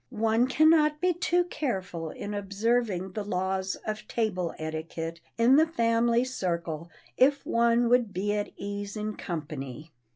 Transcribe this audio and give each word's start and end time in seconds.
One 0.23 0.47
can 0.47 0.71
not 0.71 0.99
be 0.99 1.13
too 1.13 1.43
careful 1.43 2.09
in 2.09 2.33
observing 2.33 3.11
the 3.11 3.23
laws 3.23 3.75
of 3.85 4.07
table 4.07 4.55
etiquette 4.57 5.21
in 5.37 5.57
the 5.57 5.67
family 5.67 6.23
circle 6.23 6.89
if 7.17 7.45
one 7.45 7.87
would 7.87 8.11
be 8.11 8.33
at 8.33 8.49
ease 8.57 8.97
in 8.97 9.15
company. 9.15 9.91